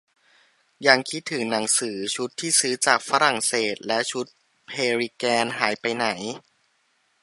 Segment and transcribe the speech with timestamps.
[0.87, 4.25] ยังคิดถึงหนังสือชุดที่ซื้อจากฝรั่งเศสและชุด
[4.67, 6.07] เพลิแกน หายไปไหน